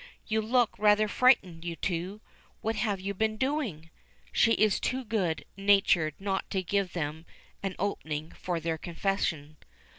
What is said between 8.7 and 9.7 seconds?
confession.